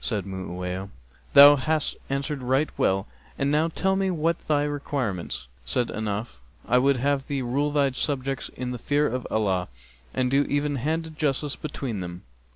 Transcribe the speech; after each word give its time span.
Said 0.03 0.25
Mu'awiyah, 0.25 0.89
'Thou 1.33 1.55
hast 1.57 1.95
answered 2.09 2.41
right 2.41 2.69
well 2.75 3.05
and 3.37 3.51
now 3.51 3.67
tell 3.67 3.95
me 3.95 4.09
what 4.09 4.39
be 4.39 4.43
thy 4.47 4.63
requirements?' 4.63 5.47
Said 5.63 5.89
Ahnaf, 5.89 6.39
'I 6.67 6.77
would 6.79 6.97
have 6.97 7.27
thee 7.27 7.43
rule 7.43 7.69
thy 7.71 7.91
subjects 7.91 8.49
in 8.49 8.71
the 8.71 8.79
fear 8.79 9.05
of 9.05 9.27
Allah 9.29 9.67
and 10.11 10.31
do 10.31 10.41
even 10.49 10.77
handed 10.77 11.19
justice 11.19 11.55
between 11.55 11.99
them.' 11.99 12.23